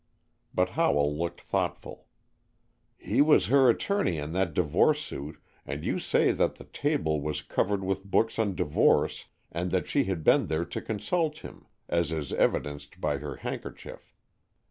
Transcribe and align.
But 0.51 0.69
Howell 0.69 1.15
looked 1.15 1.41
thoughtful. 1.41 2.07
"He 2.97 3.21
was 3.21 3.45
her 3.49 3.69
attorney 3.69 4.17
in 4.17 4.31
that 4.31 4.55
divorce 4.55 5.05
suit, 5.05 5.39
and 5.63 5.85
you 5.85 5.99
say 5.99 6.31
that 6.31 6.55
the 6.55 6.63
table 6.63 7.21
was 7.21 7.43
covered 7.43 7.83
with 7.83 8.03
books 8.09 8.39
on 8.39 8.55
divorce, 8.55 9.25
and 9.51 9.85
she 9.85 10.05
had 10.05 10.23
been 10.23 10.47
there 10.47 10.65
to 10.65 10.81
consult 10.81 11.41
him, 11.45 11.67
as 11.87 12.11
is 12.11 12.33
evidenced 12.33 12.99
by 12.99 13.19
her 13.19 13.35
handkerchief. 13.35 14.15